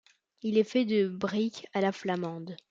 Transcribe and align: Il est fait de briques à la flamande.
Il 0.41 0.57
est 0.57 0.63
fait 0.63 0.85
de 0.85 1.07
briques 1.07 1.67
à 1.73 1.79
la 1.81 1.91
flamande. 1.91 2.57